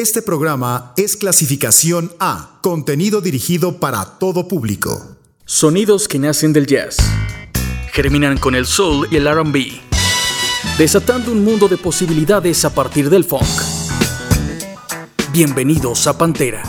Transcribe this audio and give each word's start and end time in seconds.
Este 0.00 0.22
programa 0.22 0.94
es 0.96 1.14
clasificación 1.14 2.10
A, 2.18 2.58
contenido 2.62 3.20
dirigido 3.20 3.80
para 3.80 4.02
todo 4.18 4.48
público. 4.48 5.18
Sonidos 5.44 6.08
que 6.08 6.18
nacen 6.18 6.54
del 6.54 6.66
jazz. 6.66 6.96
Germinan 7.92 8.38
con 8.38 8.54
el 8.54 8.64
soul 8.64 9.06
y 9.10 9.16
el 9.16 9.30
RB. 9.30 9.78
Desatando 10.78 11.30
un 11.30 11.44
mundo 11.44 11.68
de 11.68 11.76
posibilidades 11.76 12.64
a 12.64 12.74
partir 12.74 13.10
del 13.10 13.24
funk. 13.24 13.44
Bienvenidos 15.34 16.06
a 16.06 16.16
Pantera. 16.16 16.62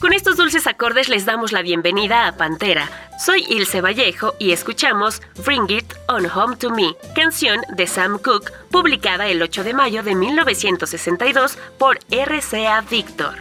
Con 0.00 0.12
estos 0.12 0.36
dulces 0.36 0.66
acordes 0.66 1.08
les 1.08 1.26
damos 1.26 1.52
la 1.52 1.62
bienvenida 1.62 2.26
a 2.26 2.36
Pantera. 2.36 2.90
Soy 3.18 3.46
Ilse 3.48 3.80
Vallejo 3.80 4.34
y 4.38 4.52
escuchamos 4.52 5.22
Bring 5.44 5.70
It 5.70 5.94
On 6.08 6.26
Home 6.26 6.56
to 6.56 6.70
Me, 6.70 6.94
canción 7.14 7.62
de 7.74 7.86
Sam 7.86 8.18
Cooke, 8.18 8.52
publicada 8.70 9.26
el 9.28 9.40
8 9.40 9.64
de 9.64 9.72
mayo 9.72 10.02
de 10.02 10.14
1962 10.14 11.56
por 11.78 11.98
RCA 12.10 12.82
Victor. 12.82 13.34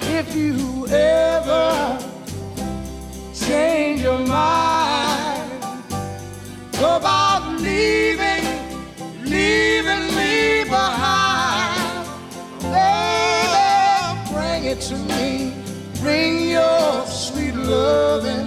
If 0.00 0.34
you 0.34 0.86
ever 0.86 1.98
change 3.34 4.02
your 4.02 4.18
mind. 4.20 4.66
Bring 16.06 16.50
your 16.50 17.04
sweet 17.06 17.56
loving, 17.56 18.46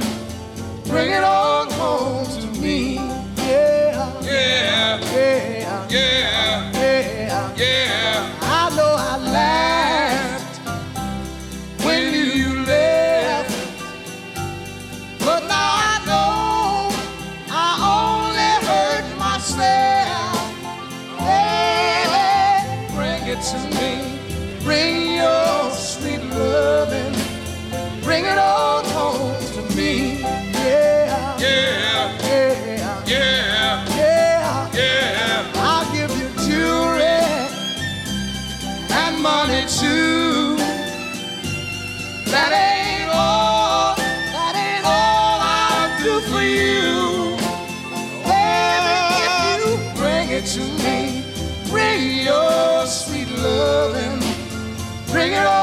bring 0.85 1.11
it 1.11 1.21
on 1.25 1.69
home 1.71 2.25
to 2.25 2.47
me. 2.61 2.95
Yeah, 3.35 4.21
Yeah, 4.21 5.01
yeah, 5.11 5.87
yeah, 5.89 6.71
yeah. 6.71 7.53
yeah. 7.57 8.08
Bring 55.11 55.33
it 55.33 55.45
all 55.45 55.58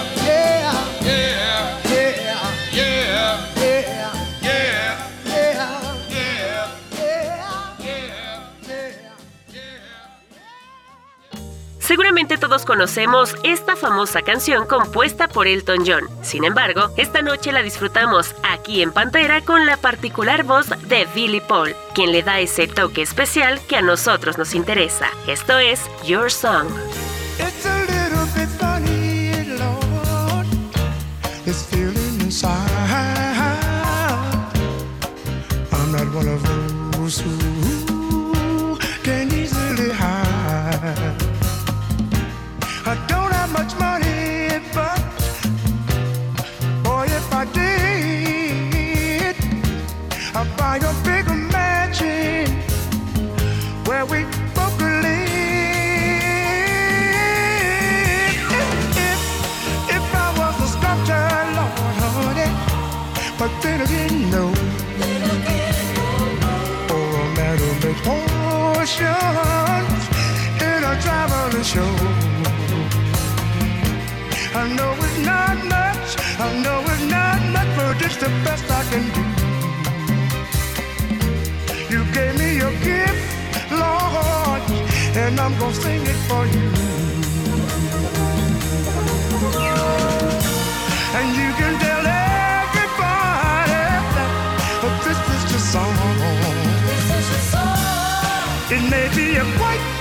Conocemos 12.62 13.34
esta 13.42 13.74
famosa 13.74 14.22
canción 14.22 14.66
compuesta 14.66 15.26
por 15.26 15.48
Elton 15.48 15.84
John. 15.84 16.08
Sin 16.22 16.44
embargo, 16.44 16.90
esta 16.96 17.20
noche 17.20 17.50
la 17.50 17.62
disfrutamos 17.62 18.34
aquí 18.44 18.82
en 18.82 18.92
Pantera 18.92 19.40
con 19.40 19.66
la 19.66 19.76
particular 19.76 20.44
voz 20.44 20.68
de 20.88 21.08
Billy 21.14 21.40
Paul, 21.40 21.74
quien 21.94 22.12
le 22.12 22.22
da 22.22 22.38
ese 22.38 22.68
toque 22.68 23.02
especial 23.02 23.60
que 23.66 23.76
a 23.76 23.82
nosotros 23.82 24.38
nos 24.38 24.54
interesa. 24.54 25.08
Esto 25.26 25.58
es 25.58 25.80
Your 26.04 26.30
Song. 26.30 26.68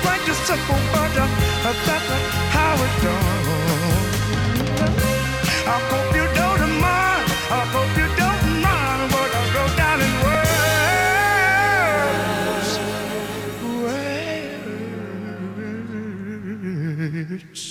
Quite, 0.04 0.28
a 0.28 0.30
simple, 0.48 0.76
uh, 0.76 0.80
that's 1.64 1.88
uh, 1.90 1.94
how 2.56 2.74
it's 2.86 2.98
done. 3.04 3.48
I 5.66 5.68
hope 5.90 6.10
you 6.20 6.28
don't 6.40 6.74
mind. 6.86 7.26
I 7.60 7.62
hope 7.74 7.94
you 8.02 8.08
don't 8.22 8.46
mind 8.68 9.02
what 9.14 9.30
I 9.40 9.42
wrote 9.54 9.76
down 9.82 10.00
in 10.08 10.14
words. 10.26 12.70
Words. 17.30 17.64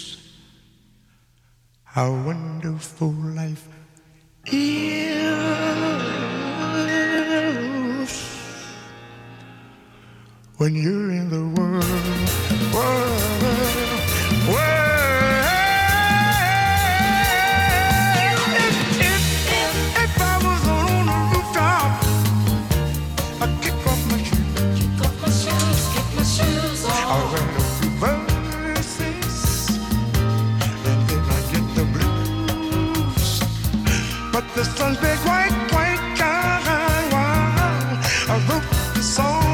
How 1.84 2.08
wonderful 2.28 3.12
Sun's 34.76 34.98
big 34.98 35.18
white, 35.20 35.52
white, 35.72 36.18
gone. 36.18 36.66
A 38.28 38.38
roof 38.48 39.02
so 39.02 39.51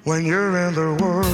when 0.05 0.25
you're 0.25 0.57
in 0.57 0.75
the 0.75 0.97
world, 0.99 1.27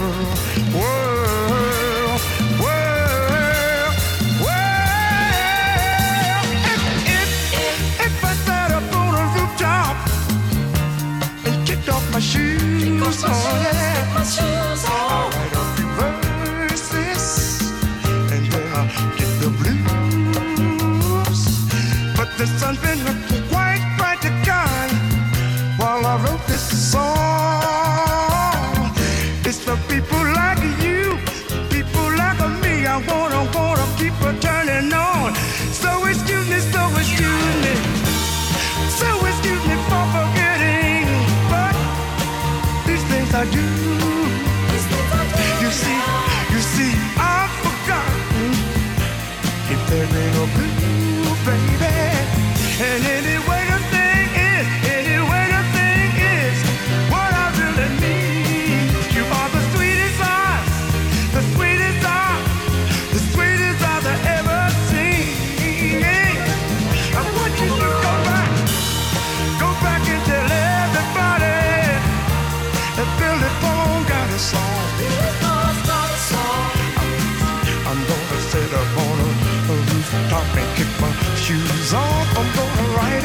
world, 0.75 2.21
world, 2.59 3.95
world. 4.43 4.75
If, 6.67 6.83
if, 7.07 7.31
if, 7.55 8.01
if 8.07 8.25
I 8.25 8.35
sat 8.43 8.73
up 8.73 8.93
on 8.93 9.15
a 9.15 9.25
rooftop 9.39 9.97
and 11.47 11.65
kicked 11.65 11.89
off 11.89 12.03
my 12.13 12.19
shoes, 12.19 12.61
shoes, 12.61 13.23
oh, 13.25 13.29
yeah. 13.63 14.15
my 14.17 14.25
shoes 14.25 14.88
something 22.77 23.08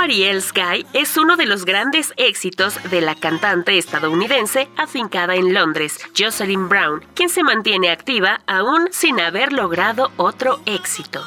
Mariel 0.00 0.40
Sky 0.40 0.86
es 0.94 1.18
uno 1.18 1.36
de 1.36 1.44
los 1.44 1.66
grandes 1.66 2.14
éxitos 2.16 2.74
de 2.90 3.02
la 3.02 3.14
cantante 3.14 3.76
estadounidense 3.76 4.66
afincada 4.78 5.34
en 5.34 5.52
Londres, 5.52 5.98
Jocelyn 6.16 6.70
Brown, 6.70 7.04
quien 7.14 7.28
se 7.28 7.42
mantiene 7.42 7.90
activa 7.90 8.40
aún 8.46 8.88
sin 8.92 9.20
haber 9.20 9.52
logrado 9.52 10.10
otro 10.16 10.58
éxito. 10.64 11.22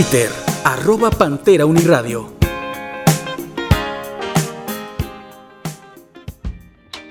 Twitter, 0.00 0.30
arroba 0.64 1.10
Pantera 1.10 1.66
Uniradio. 1.66 2.32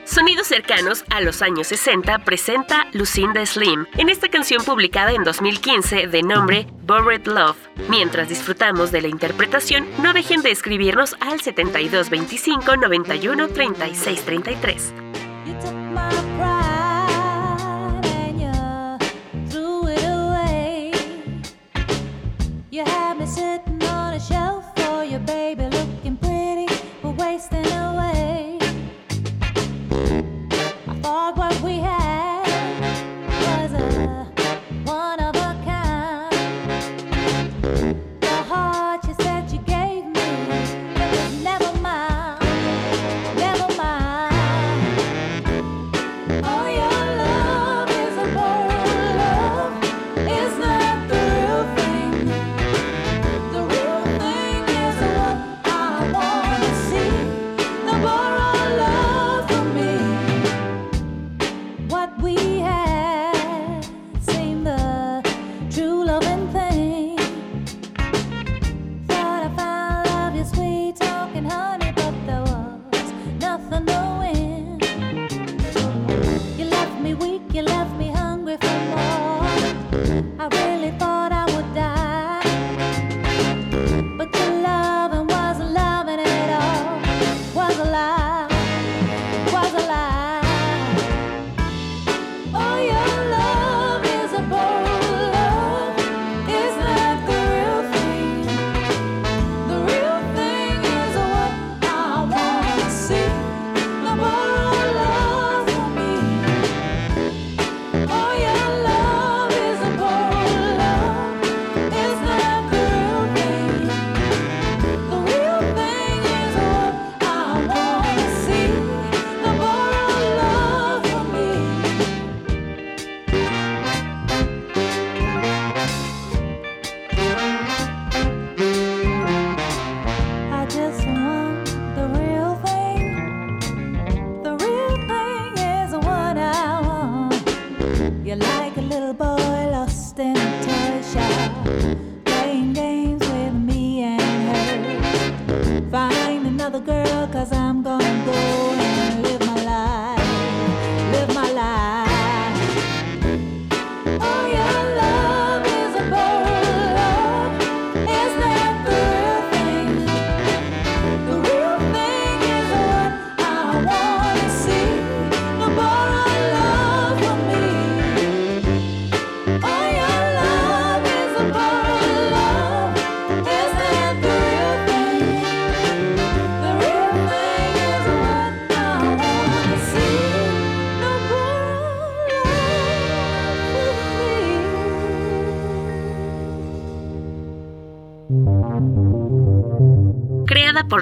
Sonidos 0.06 0.48
cercanos 0.48 1.04
a 1.12 1.22
los 1.22 1.44
años 1.44 1.68
60 1.68 2.18
presenta 2.26 2.88
Lucinda 2.94 3.46
Slim 3.46 3.86
en 4.00 4.10
esta 4.10 4.28
canción 4.30 4.64
publicada 4.64 5.12
en 5.12 5.24
2015 5.24 6.08
de 6.08 6.24
nombre 6.24 6.66
Borrowed 6.82 7.28
Love. 7.28 7.58
Mientras 7.90 8.28
disfrutamos 8.28 8.92
de 8.92 9.02
la 9.02 9.08
interpretación, 9.08 9.88
no 10.02 10.12
dejen 10.14 10.42
de 10.42 10.50
escribirnos 10.50 11.16
al 11.20 11.42
7225 11.42 12.76
91 12.76 13.50
36 13.50 14.24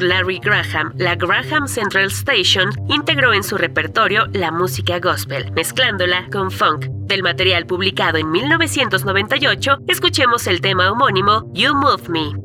Larry 0.03 0.39
Graham, 0.39 0.93
la 0.97 1.15
Graham 1.15 1.67
Central 1.67 2.07
Station 2.07 2.69
integró 2.89 3.33
en 3.33 3.43
su 3.43 3.57
repertorio 3.57 4.27
la 4.33 4.51
música 4.51 4.99
gospel, 4.99 5.51
mezclándola 5.53 6.27
con 6.31 6.51
funk. 6.51 6.85
Del 7.07 7.23
material 7.23 7.65
publicado 7.65 8.17
en 8.17 8.29
1998, 8.31 9.79
escuchemos 9.87 10.47
el 10.47 10.61
tema 10.61 10.91
homónimo 10.91 11.49
You 11.53 11.73
Move 11.73 12.09
Me. 12.09 12.36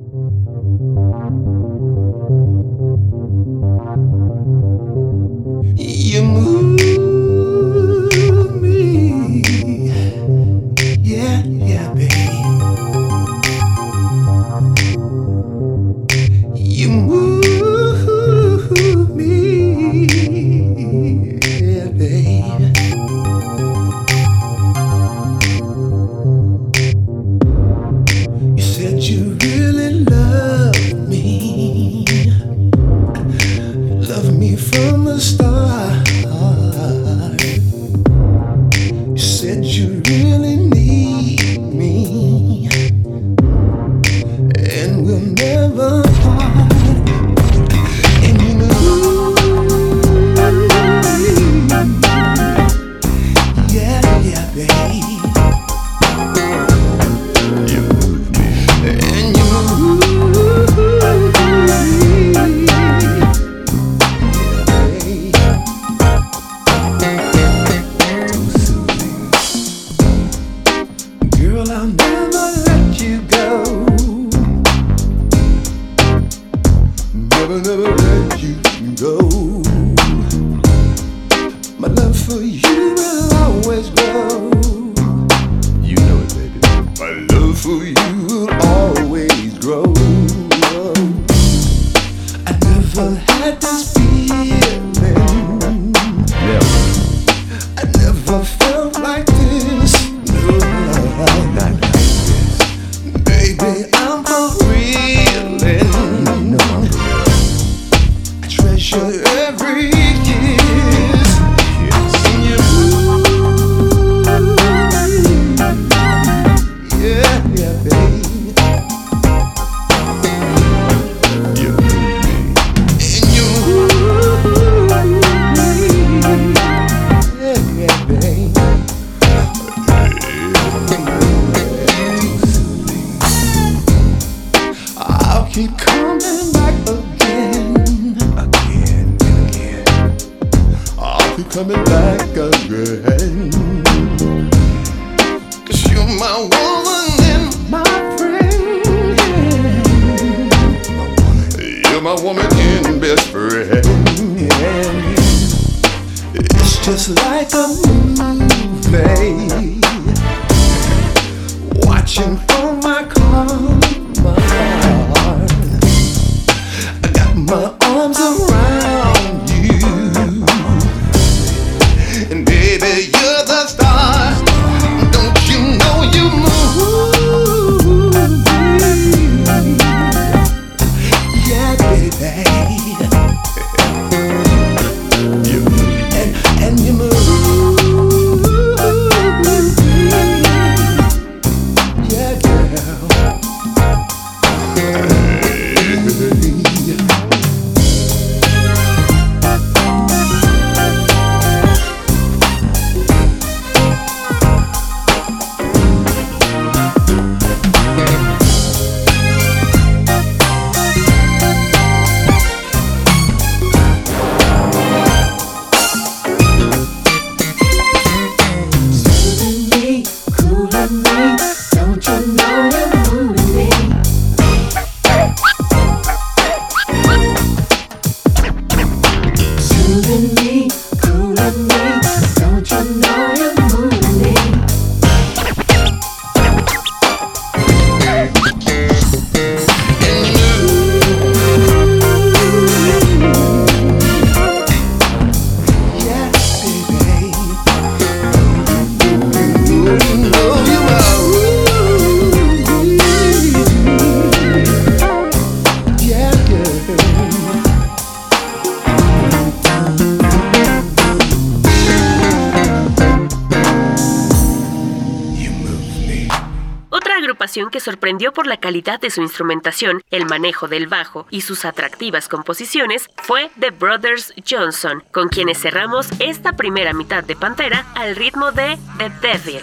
por 268.30 268.46
la 268.46 268.58
calidad 268.58 269.00
de 269.00 269.10
su 269.10 269.20
instrumentación, 269.20 270.02
el 270.12 270.26
manejo 270.26 270.68
del 270.68 270.86
bajo 270.86 271.26
y 271.30 271.40
sus 271.40 271.64
atractivas 271.64 272.28
composiciones 272.28 273.08
fue 273.16 273.50
The 273.58 273.70
Brothers 273.70 274.32
Johnson, 274.48 275.02
con 275.10 275.28
quienes 275.28 275.60
cerramos 275.60 276.08
esta 276.20 276.52
primera 276.52 276.92
mitad 276.92 277.24
de 277.24 277.34
Pantera 277.34 277.84
al 277.96 278.14
ritmo 278.14 278.52
de 278.52 278.78
The 278.98 279.10
devil. 279.20 279.62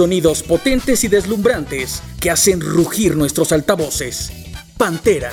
Sonidos 0.00 0.42
potentes 0.42 1.04
y 1.04 1.08
deslumbrantes 1.08 2.02
que 2.22 2.30
hacen 2.30 2.62
rugir 2.62 3.18
nuestros 3.18 3.52
altavoces. 3.52 4.32
Pantera. 4.78 5.30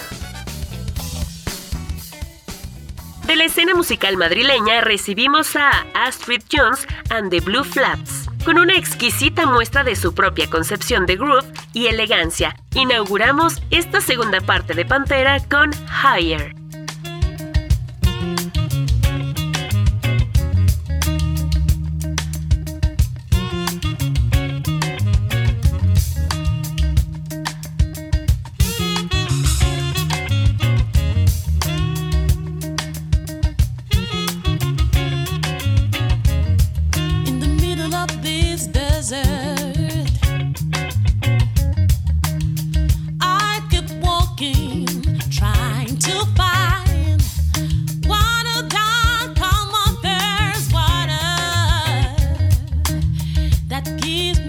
De 3.25 3.37
la 3.37 3.45
escena 3.45 3.73
musical 3.75 4.17
madrileña 4.17 4.81
recibimos 4.81 5.55
a 5.55 5.85
Astrid 5.93 6.41
Jones 6.51 6.85
and 7.09 7.29
the 7.29 7.39
Blue 7.39 7.63
Flaps. 7.63 8.25
Con 8.43 8.59
una 8.59 8.75
exquisita 8.75 9.45
muestra 9.45 9.85
de 9.85 9.95
su 9.95 10.13
propia 10.13 10.49
concepción 10.49 11.05
de 11.05 11.15
groove 11.15 11.49
y 11.71 11.85
elegancia, 11.85 12.53
inauguramos 12.75 13.61
esta 13.69 14.01
segunda 14.01 14.41
parte 14.41 14.73
de 14.73 14.83
Pantera 14.83 15.39
con 15.47 15.71
Higher. 16.03 16.56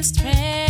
strength. 0.02 0.67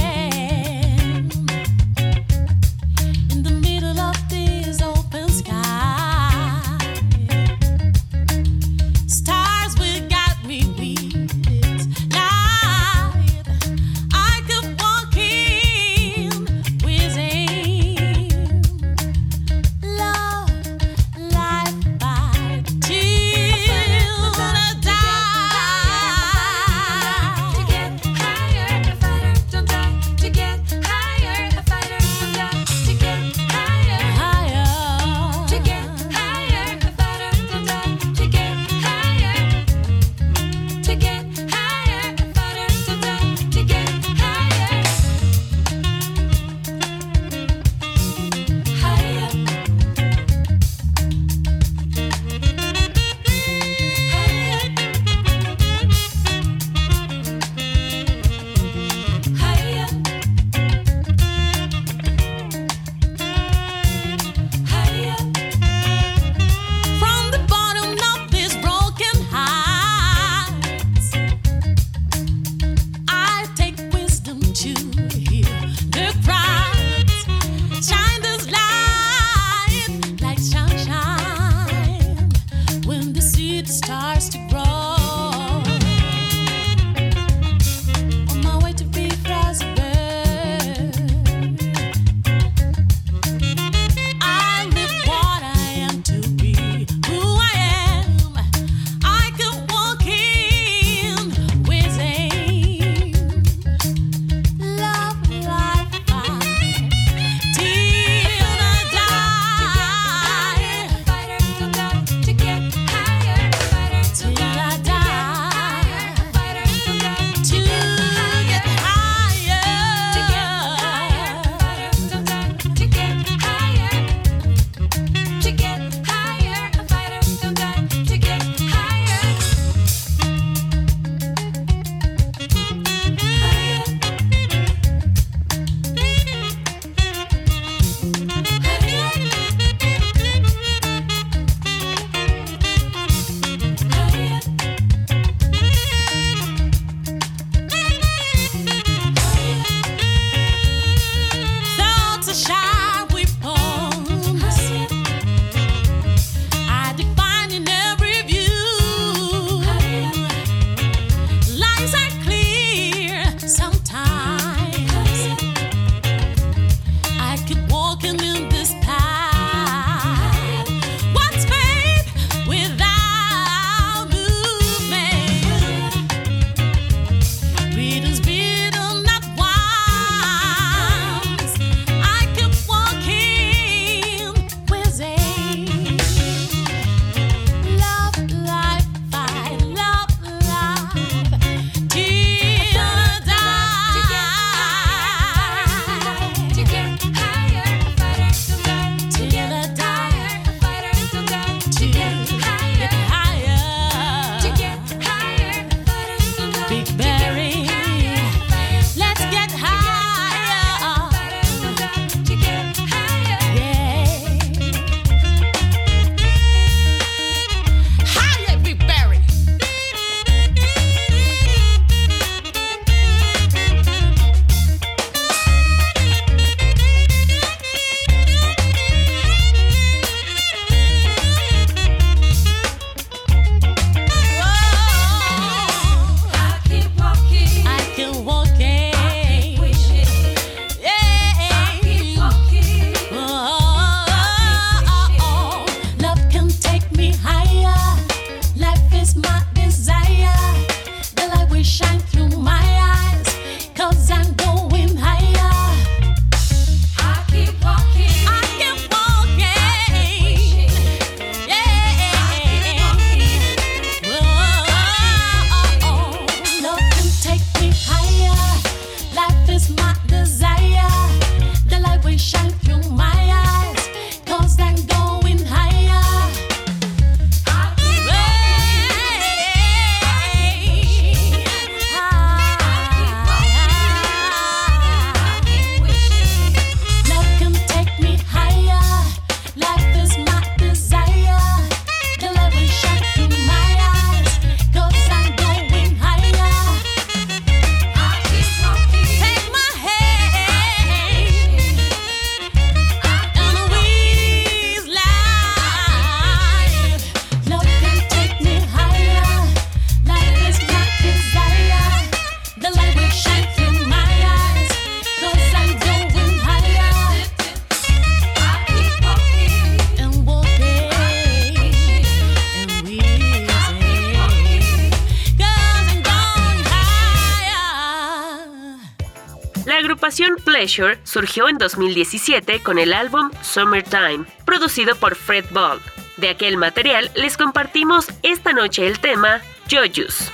agrupación 330.09 330.37
Pleasure 330.43 330.99
surgió 331.05 331.51
en 331.51 331.59
2017 331.59 332.63
con 332.63 332.79
el 332.79 332.95
álbum 332.95 333.31
Summertime, 333.43 334.25
producido 334.47 334.97
por 334.97 335.15
Fred 335.15 335.45
Ball. 335.51 335.81
De 336.17 336.31
aquel 336.31 336.57
material 336.57 337.11
les 337.15 337.37
compartimos 337.37 338.07
esta 338.23 338.55
noche 338.55 338.87
el 338.87 339.01
tema 339.01 339.43
Jojus. 339.71 340.33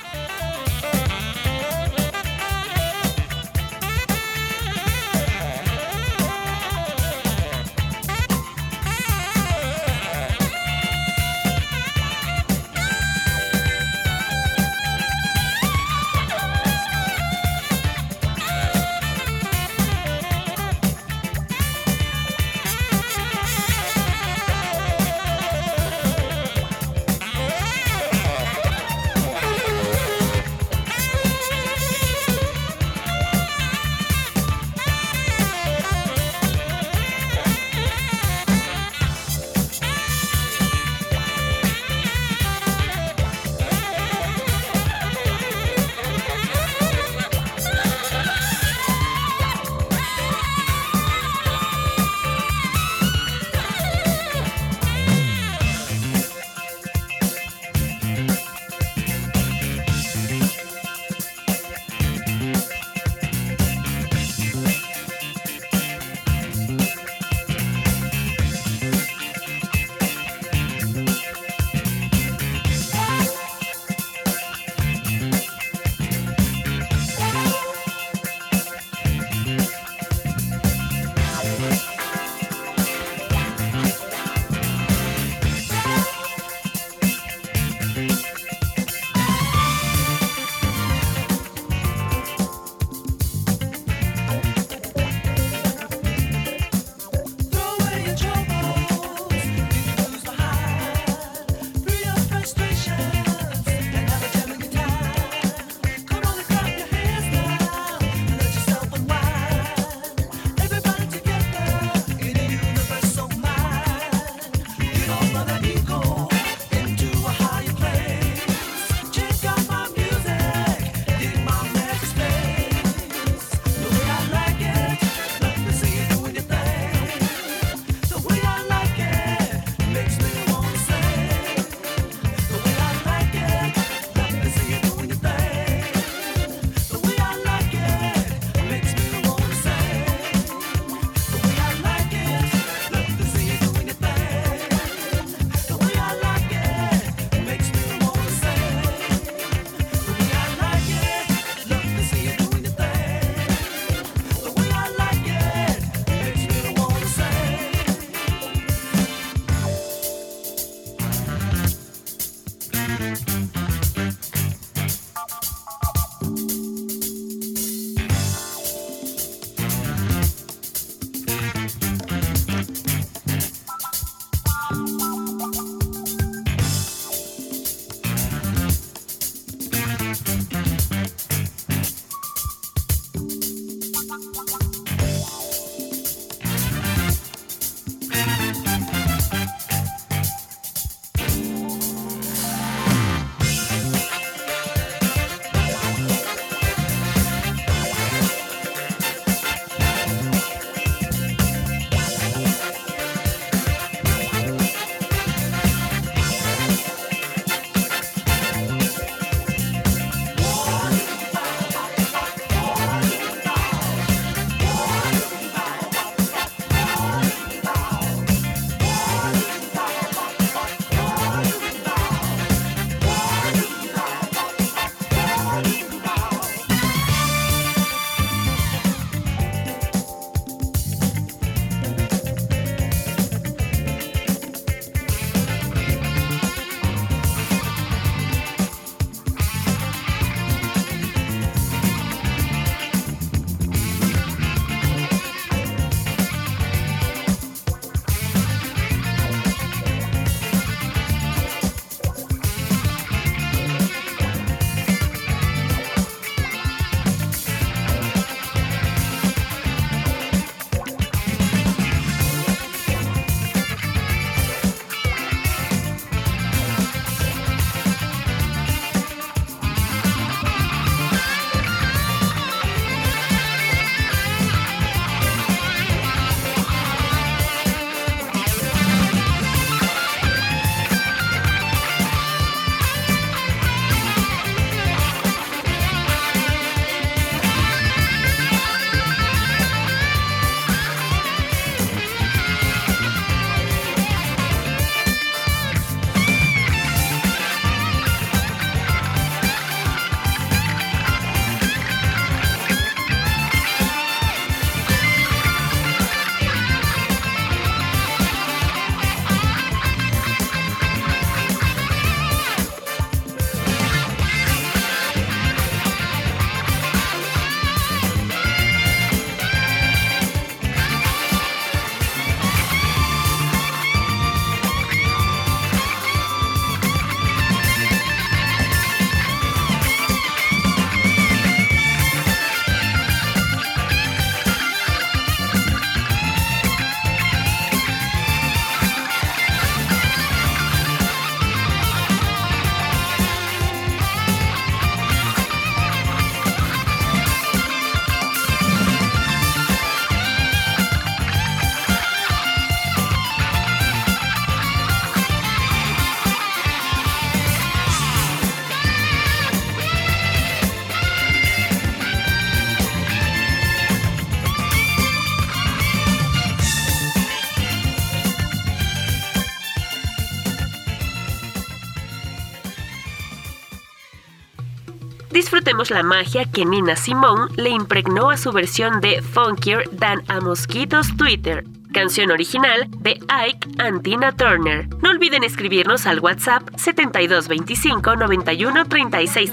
la 375.89 376.03
magia 376.03 376.45
que 376.45 376.63
Nina 376.63 376.95
Simone 376.95 377.51
le 377.57 377.69
impregnó 377.69 378.29
a 378.29 378.37
su 378.37 378.51
versión 378.51 379.01
de 379.01 379.21
Funkier 379.21 379.89
Than 379.97 380.23
a 380.27 380.39
Mosquito's 380.39 381.15
Twitter, 381.17 381.65
canción 381.91 382.29
original 382.29 382.87
de 382.99 383.19
Ike 383.27 383.67
and 383.79 384.03
Tina 384.03 384.31
Turner. 384.31 384.87
No 385.01 385.09
olviden 385.09 385.43
escribirnos 385.43 386.05
al 386.05 386.19
WhatsApp 386.19 386.69
7225 386.77 388.15
91 388.15 388.85
36 388.85 389.51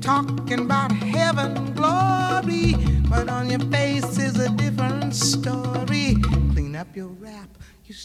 talking 0.00 0.60
about 0.60 0.90
heaven 0.90 1.74
glory, 1.74 2.74
but 3.08 3.28
on 3.28 3.50
your 3.50 3.60
face 3.70 4.18
is 4.18 4.38
a 4.40 4.48
different 4.50 5.14
story. 5.14 6.16
Clean 6.52 6.74
up 6.74 6.96
your 6.96 7.08
rap. 7.08 7.61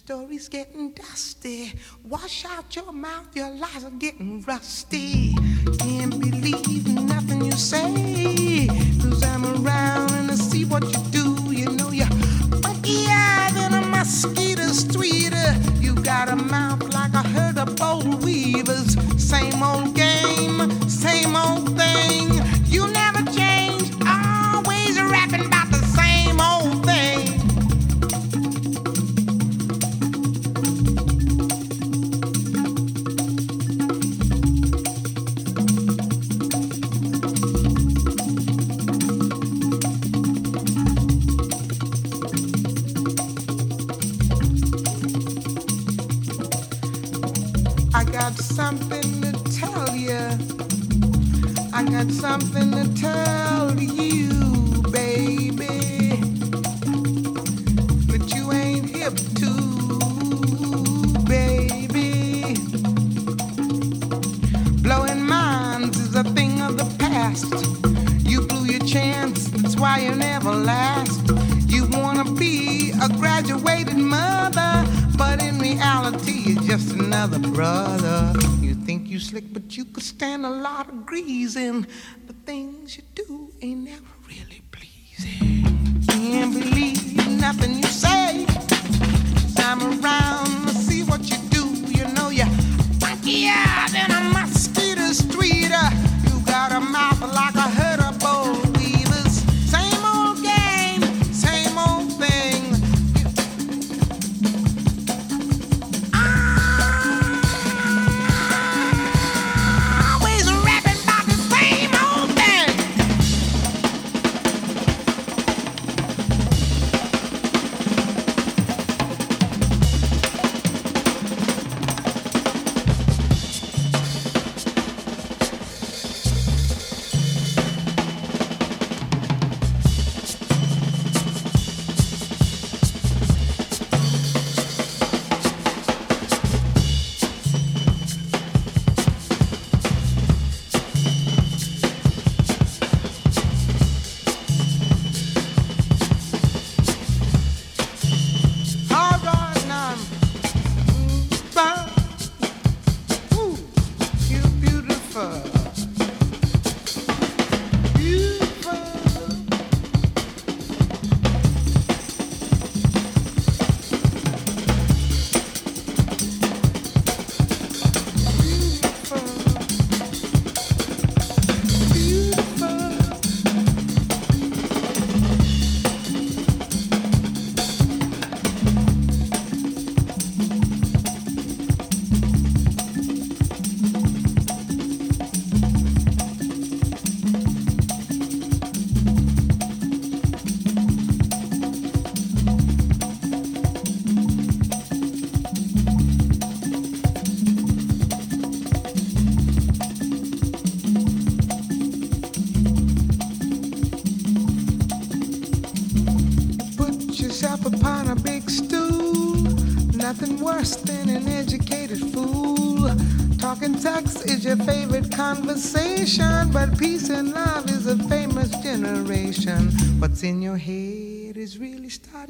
Story's 0.07 0.47
getting 0.47 0.91
dusty. 0.91 1.73
Wash 2.05 2.45
out 2.45 2.73
your 2.73 2.93
mouth, 2.93 3.27
your 3.35 3.49
lies 3.49 3.83
are 3.83 3.91
getting 3.91 4.41
rusty. 4.43 5.35
Can't 5.79 6.17
believe 6.21 6.87
nothing. 6.87 7.46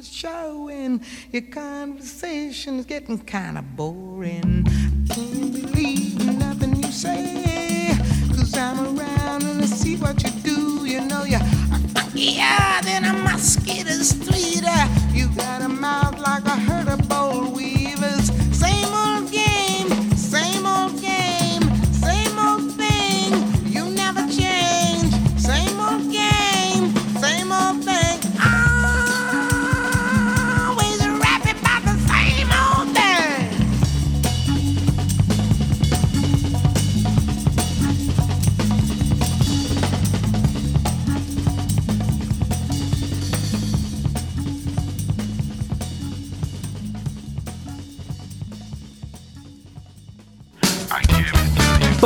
a 0.00 0.04
show 0.04 0.68
and 0.68 1.00
your 1.32 1.42
conversation's 1.42 2.86
getting 2.86 3.18
kind 3.18 3.58
of 3.58 3.76
boring. 3.76 4.64
I 5.10 5.14
can't 5.14 5.52
believe 5.52 6.38
nothing 6.38 6.76
you 6.76 6.92
say, 6.92 7.96
cause 8.28 8.56
I'm 8.56 8.96
around 8.96 9.42
and 9.42 9.60
I 9.60 9.66
see 9.66 9.96
what 9.96 10.22
you 10.22 10.30
do. 10.42 10.86
You 10.86 11.00
know, 11.00 11.24
you're 11.24 11.40
yeah, 12.14 12.80
then 12.82 13.04
a 13.04 13.12
mosquito's 13.12 14.12
tweeter. 14.12 15.14
You 15.14 15.28
got 15.34 15.62
a 15.62 15.68
mouth 15.68 16.18
like 16.20 16.44
a 16.44 16.50
hurricane. 16.50 16.77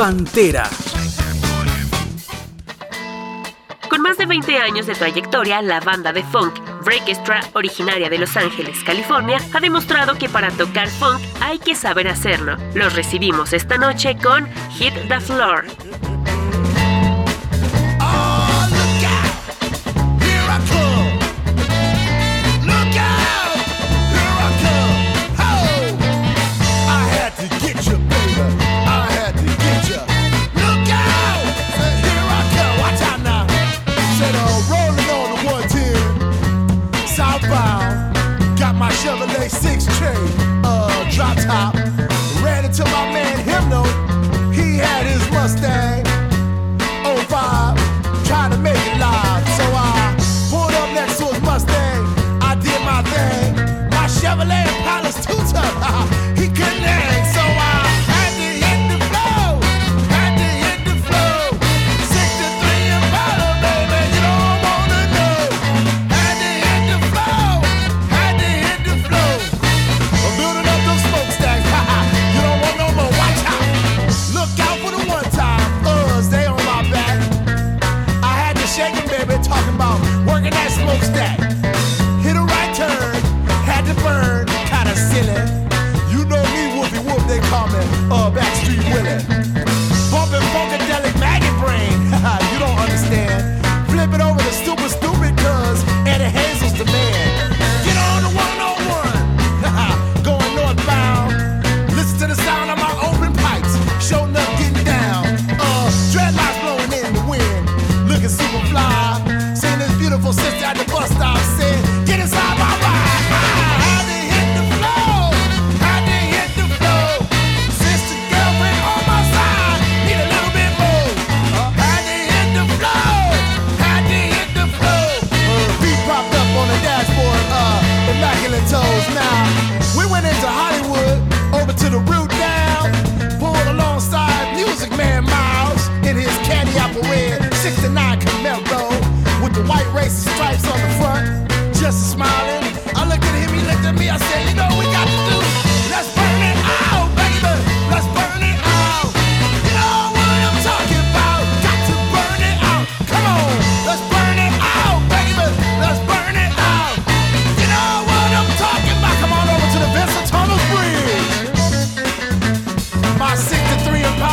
Pantera. 0.03 0.69
Con 3.89 4.01
más 4.01 4.17
de 4.17 4.25
20 4.25 4.57
años 4.57 4.85
de 4.85 4.95
trayectoria, 4.95 5.61
la 5.61 5.79
banda 5.79 6.11
de 6.11 6.23
funk 6.23 6.59
Breakestra, 6.83 7.39
originaria 7.53 8.09
de 8.09 8.17
Los 8.17 8.35
Ángeles, 8.35 8.83
California, 8.83 9.37
ha 9.53 9.61
demostrado 9.61 10.15
que 10.15 10.27
para 10.27 10.51
tocar 10.51 10.89
funk 10.89 11.21
hay 11.39 11.57
que 11.57 11.73
saber 11.73 12.09
hacerlo. 12.09 12.57
Los 12.75 12.95
recibimos 12.95 13.53
esta 13.53 13.77
noche 13.77 14.17
con 14.17 14.45
Hit 14.71 14.93
the 15.07 15.21
Floor. 15.21 15.63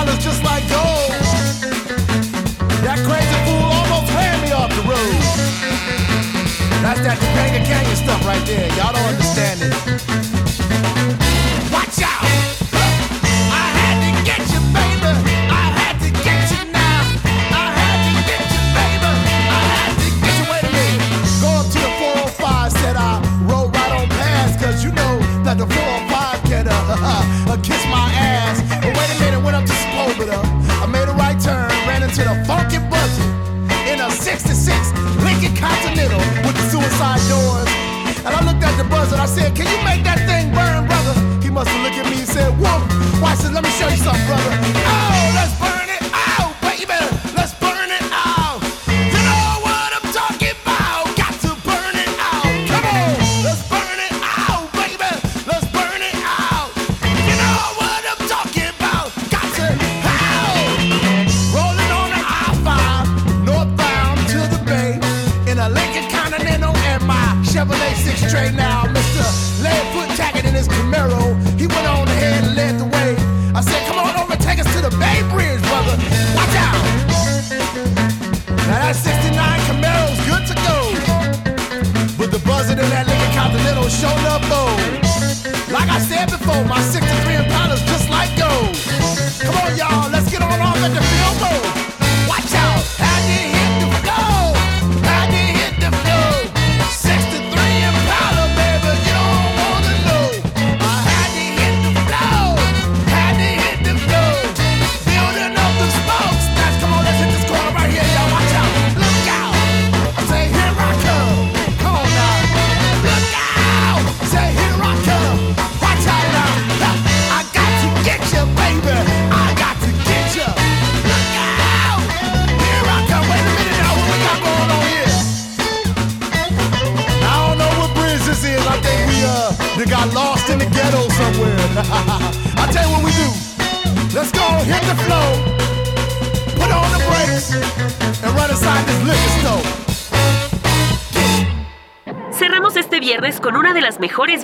dollars 0.04 0.24
just 0.24 0.42
like 0.42 0.62
gold. 0.68 1.10
That 2.84 2.98
crazy 3.04 3.38
fool 3.44 3.64
almost 3.64 4.12
ran 4.14 4.40
me 4.42 4.52
off 4.52 4.70
the 4.70 4.82
road. 4.88 5.20
That's 6.82 7.00
that 7.00 7.18
ganga 7.20 7.60
ganga 7.66 7.96
stuff 7.96 8.24
right 8.24 8.44
there. 8.46 8.68
Y'all 8.76 8.92
don't 8.92 9.04
understand 9.04 9.62
it. 9.62 9.79
I 39.20 39.26
said, 39.26 39.54
Can 39.54 39.66
you 39.66 39.84
make 39.84 40.02
that 40.04 40.18
thing 40.24 40.50
burn, 40.50 40.86
brother? 40.86 41.12
He 41.44 41.50
must 41.50 41.68
have 41.68 41.82
looked 41.82 41.98
at 41.98 42.10
me 42.10 42.20
and 42.20 42.28
said, 42.28 42.56
Whoop. 42.56 43.20
Watch 43.20 43.40
this, 43.40 43.52
let 43.52 43.62
me 43.62 43.68
show 43.70 43.88
you 43.88 43.98
something, 43.98 44.26
brother. 44.26 44.50
Oh, 44.56 45.32
that's 45.36 45.60
burn. 45.60 45.69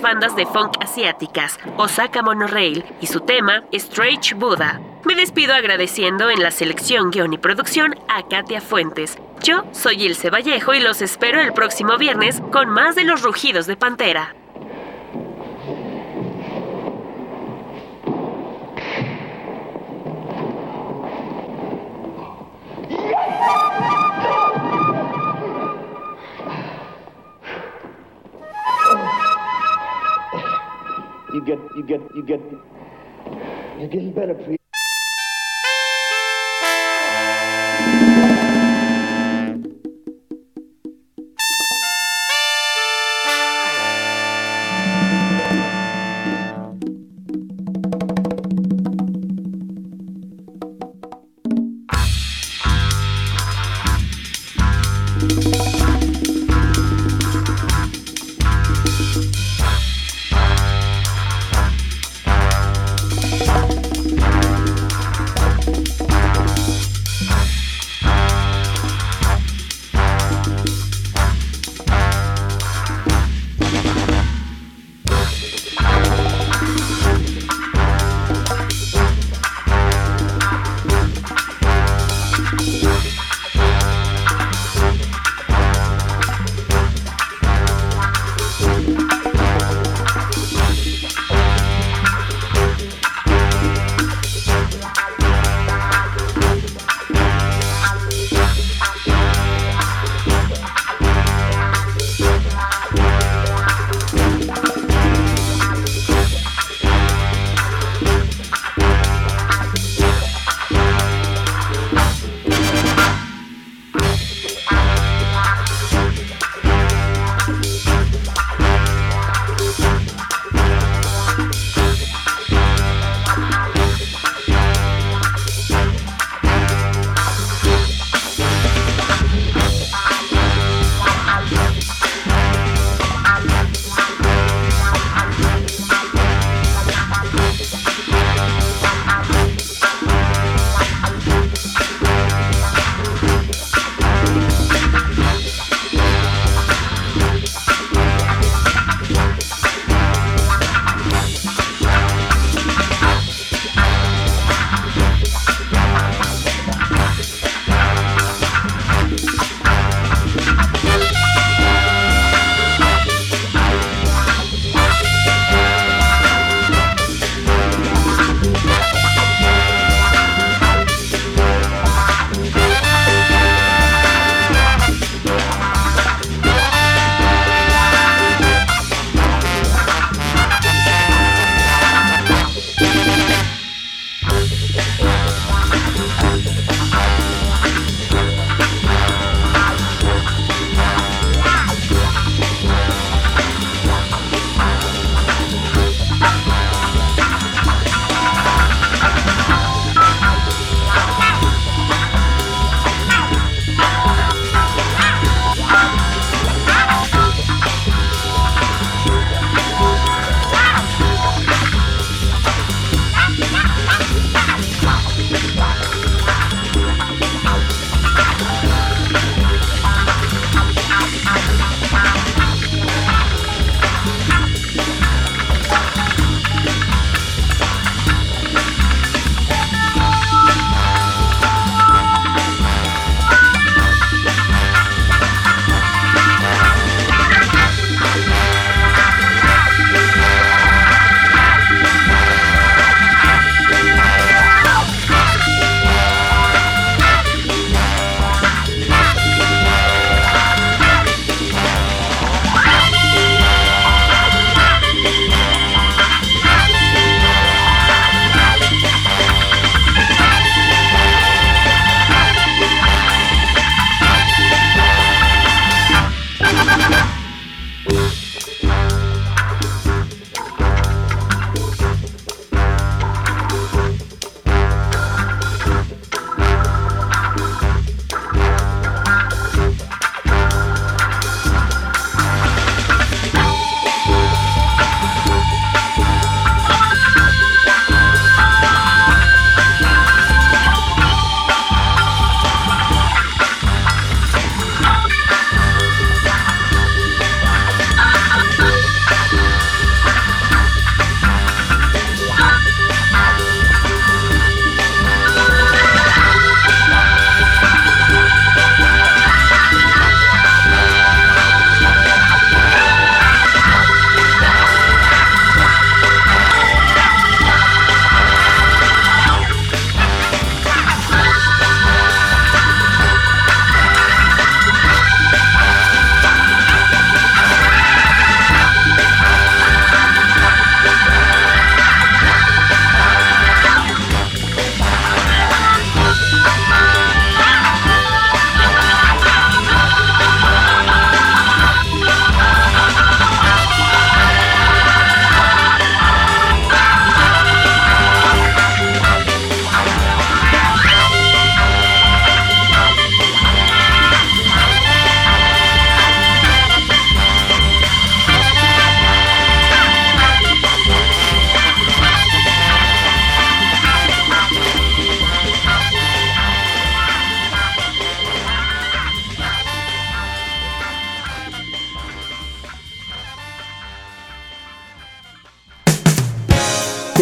Bandas 0.01 0.35
de 0.35 0.45
funk 0.45 0.73
asiáticas, 0.81 1.57
Osaka 1.77 2.21
Monorail, 2.21 2.83
y 2.99 3.07
su 3.07 3.21
tema, 3.21 3.63
Strange 3.71 4.35
Buddha. 4.35 4.81
Me 5.05 5.15
despido 5.15 5.53
agradeciendo 5.53 6.29
en 6.29 6.43
la 6.43 6.51
selección, 6.51 7.09
guion 7.09 7.31
y 7.31 7.37
producción 7.37 7.95
a 8.09 8.27
Katia 8.27 8.59
Fuentes. 8.59 9.17
Yo 9.41 9.63
soy 9.71 10.03
Ilse 10.03 10.29
Vallejo 10.29 10.73
y 10.73 10.81
los 10.81 11.01
espero 11.01 11.39
el 11.39 11.53
próximo 11.53 11.97
viernes 11.97 12.41
con 12.51 12.69
más 12.69 12.95
de 12.95 13.05
los 13.05 13.21
rugidos 13.21 13.65
de 13.65 13.77
Pantera. 13.77 14.35
Get, 31.47 31.77
you 31.77 31.83
get, 31.83 32.15
you 32.15 32.21
get, 32.23 32.41
you're 33.79 33.87
getting 33.87 34.11
better, 34.11 34.33
pre. 34.33 34.66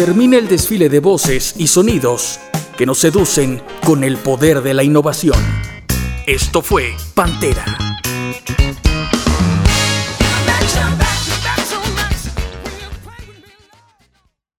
Termina 0.06 0.38
el 0.38 0.46
desfile 0.46 0.88
de 0.88 1.00
voces 1.00 1.52
y 1.58 1.66
sonidos 1.66 2.38
que 2.78 2.86
nos 2.86 2.98
seducen 2.98 3.60
con 3.84 4.04
el 4.04 4.18
poder 4.18 4.62
de 4.62 4.72
la 4.72 4.84
innovación. 4.84 5.36
Esto 6.28 6.62
fue 6.62 6.94
Pantera 7.12 7.75